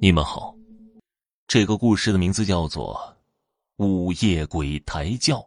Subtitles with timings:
[0.00, 0.54] 你们好，
[1.48, 3.16] 这个故事的名字叫做
[3.84, 5.38] 《午夜鬼抬轿》。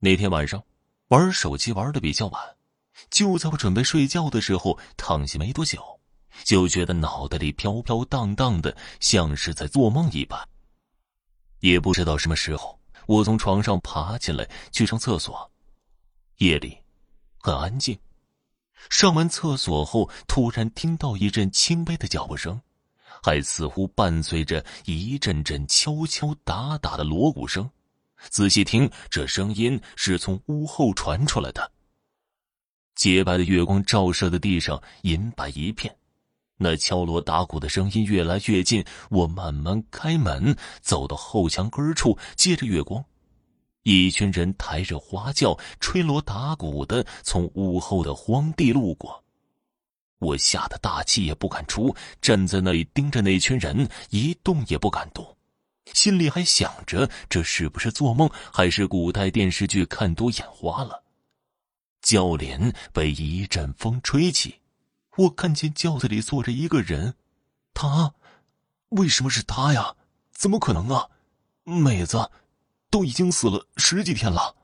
[0.00, 0.64] 那天晚上，
[1.06, 2.56] 玩手机玩的比较晚，
[3.10, 6.00] 就在我准备睡觉的时候，躺下没多久，
[6.42, 10.48] 就觉得脑袋里飘飘荡荡的，像是在做梦一般。
[11.60, 15.48] 也不知道什么时候，我从床上爬起来去上厕所。
[16.38, 16.76] 夜里
[17.38, 17.96] 很安静。
[18.90, 22.60] 上完厕所后，突然听到一阵轻微的脚步声，
[23.22, 27.68] 还似乎伴随着一阵阵敲敲打打的锣鼓声。
[28.28, 31.72] 仔细听，这声音是从屋后传出来的。
[32.94, 35.96] 洁白的月光照射的地上银白一片，
[36.58, 38.84] 那敲锣打鼓的声音越来越近。
[39.10, 43.04] 我慢慢开门，走到后墙根处，借着月光。
[43.82, 49.24] 一群人抬着花轿、吹锣打鼓的从屋后的荒地路过，
[50.18, 55.36] 我吓得大气也不敢出，站在那里盯着那群人，一动也不敢动，
[55.92, 61.02] 心里还想着这是不是做梦，还是古代电视剧看多眼花了。
[62.00, 64.60] 轿帘被一阵风吹起，
[65.16, 67.14] 我看见轿子里坐着一个人，
[67.74, 68.14] 他，
[68.90, 69.96] 为什么是他呀？
[70.30, 71.08] 怎么可能啊，
[71.64, 72.30] 妹子！
[72.92, 74.54] 都已经死了十几天了，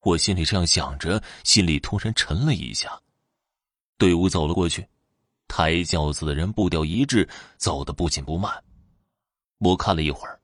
[0.00, 3.00] 我心里这样想着，心里突然沉了一下。
[3.96, 4.84] 队伍走了过去，
[5.46, 7.28] 抬轿子的人步调一致，
[7.58, 8.52] 走得不紧不慢。
[9.58, 10.40] 我看了一会儿，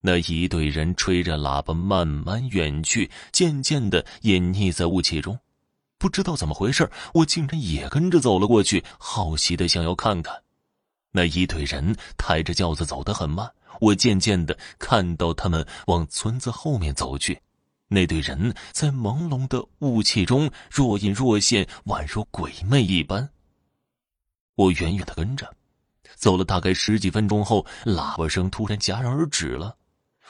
[0.00, 5.38] 那一队人吹着喇叭慢慢远去，渐渐的隐匿在雾气中。
[5.98, 10.42] 不知道怎么回事，我竟然也跟着走了过去，好奇的想要看看。
[11.12, 13.48] 那一队人抬着轿子走得很慢。
[13.82, 17.40] 我渐渐的看到他们往村子后面走去，
[17.88, 23.28] 那队人在朦胧的雾气中若隐若现，宛若鬼魅一般。
[24.54, 25.52] 我远远的跟着，
[26.14, 29.76] 走了大概十几分钟后，喇叭声突然戛然而止了。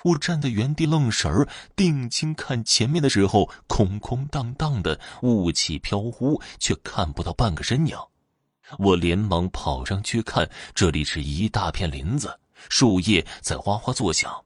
[0.04, 7.94] 我站在原地愣神儿，定睛看前面的时候，空空荡荡的，雾气飘忽，却看不到半个身影。
[8.78, 12.38] 我连忙跑上去看，这里是一大片林子。
[12.68, 14.44] 树叶在哗哗作响，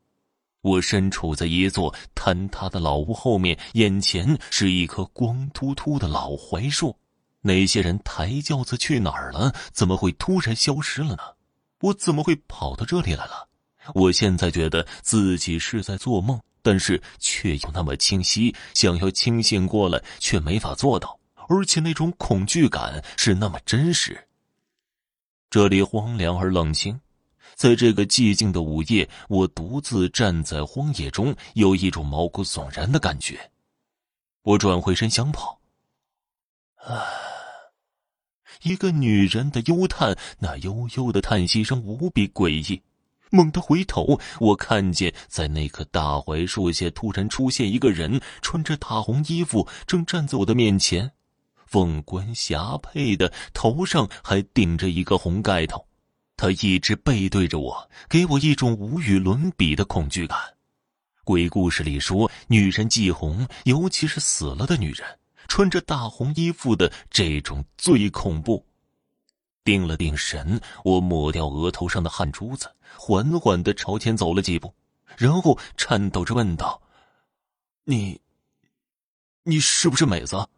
[0.62, 6.96] 我身处在一座坍塌的老屋后面，眼前是一棵光秃秃的老槐树。
[7.42, 9.54] 那些人抬轿子去哪儿了？
[9.72, 11.18] 怎么会突然消失了呢？
[11.80, 13.48] 我怎么会跑到这里来了？
[13.94, 21.16] 我现在觉得自己是在做梦，但是却又那么清晰，想要清醒过来却没法做到，
[21.48, 24.26] 而且那种恐惧感是那么真实。
[25.48, 27.00] 这里荒凉而冷清。
[27.56, 33.50] 在这个寂静的午夜，我独自站在荒野中，有一种毛骨悚然的感觉。
[34.42, 35.58] 我转回身想跑，
[36.76, 37.02] 啊！
[38.62, 42.82] 一个女人的幽叹，那悠悠的叹息声无比诡异。
[43.30, 51.10] 猛地回头，我看见在那棵大槐树下突然出现一个人，穿着大红衣服，正站在我的面前，
[51.64, 55.86] 凤冠霞帔的，头上还顶着一个红盖头。
[56.36, 60.38] 他一直背对着我，给我一种无与伦比的恐惧感。
[61.24, 68.64] 鬼故事里说，女人忌红，尤其是死了的女人，穿着大红衣服的这种最恐怖。
[69.64, 74.72] 定了定神，我抹掉额头上的汗珠子，缓缓的朝前走了几步，
[75.16, 76.80] 然后颤抖着问道
[77.84, 78.20] ：“你，
[79.42, 80.48] 你是不是美子？”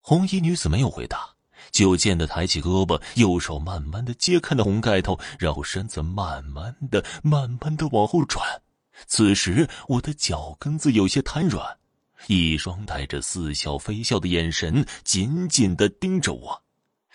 [0.00, 1.37] 红衣女子没有回答。
[1.70, 8.62] 就见他抬起胳膊，右手慢慢的揭开那红盖头，然后身子慢慢的、慢慢的往后转。
[9.06, 11.78] 此时，我的脚跟子有些瘫软，
[12.26, 16.62] 一双带着似笑非笑的眼神紧紧的盯着我。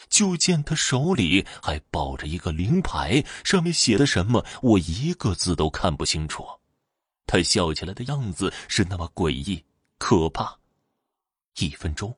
[0.10, 6.46] 就见他手里还抱着一个灵牌，上面写的什么，我一个字都看不清楚。
[7.26, 9.64] 他笑起来的样子是那么诡异、
[9.98, 10.58] 可怕。
[11.58, 12.14] 一分钟。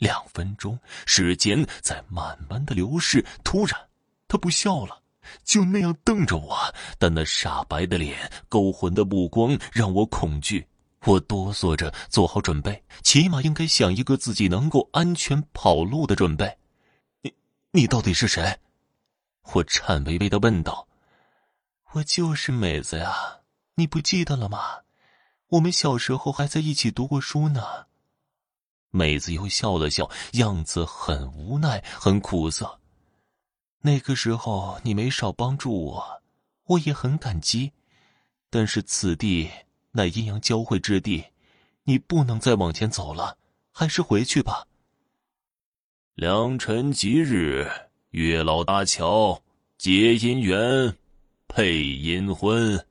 [0.00, 3.24] 两分钟，时间在慢慢的流逝。
[3.44, 3.78] 突然，
[4.26, 5.02] 他不笑了，
[5.44, 6.56] 就那样瞪着我。
[6.98, 10.66] 但那煞白的脸、勾魂的目光让我恐惧。
[11.04, 16.58] 我哆嗦着做好准备，起码应该想一个自己能够安全跑路的准备。
[17.20, 17.34] 你，
[17.72, 18.58] 你到底是谁？
[19.52, 20.88] 我颤巍巍的问道。
[21.92, 23.40] 我就是美子呀，
[23.74, 24.80] 你不记得了吗？
[25.48, 27.89] 我们小时候还在一起读过书呢。
[28.90, 32.78] 美子又笑了笑，样子很无奈，很苦涩。
[33.80, 36.22] 那个时候你没少帮助我，
[36.66, 37.72] 我也很感激。
[38.50, 39.48] 但是此地
[39.92, 41.24] 乃阴阳交汇之地，
[41.84, 43.38] 你不能再往前走了，
[43.72, 44.66] 还是回去吧。
[46.14, 47.70] 良辰吉日，
[48.10, 49.40] 月老搭桥，
[49.78, 50.96] 结姻缘，
[51.46, 52.84] 配阴婚。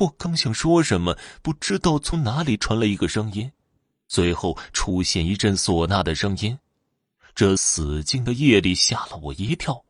[0.00, 3.52] 我刚想说什么，不知道从哪里传来一个声音，
[4.08, 6.58] 随后出现一阵唢呐的声音。
[7.34, 9.84] 这死静的夜里吓了我一跳。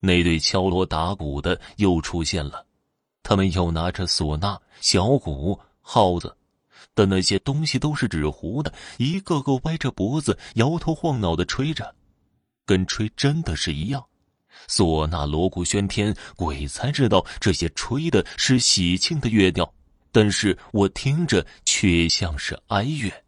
[0.00, 2.66] 那对敲锣打鼓的又出现了，
[3.22, 6.36] 他们又拿着唢呐、小鼓、号子
[6.96, 11.94] 的那些东西，都是纸糊的，一个个歪着脖子、摇头晃脑的吹着，
[12.66, 14.04] 跟吹真的是一样。
[14.68, 19.72] 唢呐锣鼓喧天，鬼才知道这些吹的是喜庆的乐调，
[20.12, 23.24] 但是我听着却像是哀怨。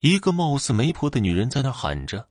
[0.00, 2.28] 一个貌似媒婆的女人在那喊着：“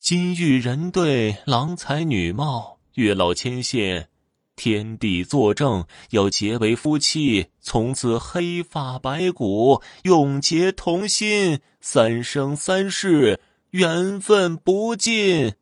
[0.00, 4.08] 金玉人对，郎才女貌，月老牵线，
[4.56, 13.40] 天地作证，要结为夫妻，从此黑发白骨，永结同心，三生三世，
[13.70, 15.54] 缘分不尽。”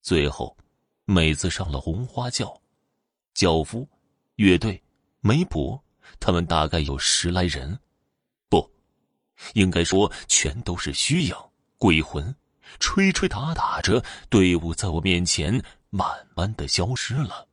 [0.00, 0.56] 最后，
[1.04, 2.62] 妹子上了红花轿，
[3.34, 3.88] 轿夫、
[4.36, 4.81] 乐队、
[5.24, 5.80] 媒婆，
[6.18, 7.78] 他们大概有十来人，
[8.48, 8.68] 不，
[9.54, 11.34] 应该说全都是虚影、
[11.78, 12.34] 鬼魂，
[12.80, 17.46] 吹吹打打着，队伍在我面前慢慢的消失了。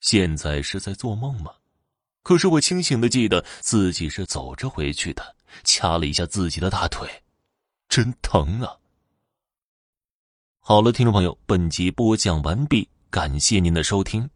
[0.00, 1.54] 现在是在做梦吗？
[2.22, 5.34] 可是我清醒的记得自己是走着回去的，
[5.64, 7.08] 掐了一下自己的大腿，
[7.88, 8.76] 真疼啊！
[10.58, 14.28] 好了，听众朋友，本集播讲完毕，感谢您的收听。